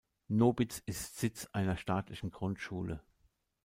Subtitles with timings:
[0.31, 3.03] Nobitz ist Sitz einer Staatlichen Grundschule.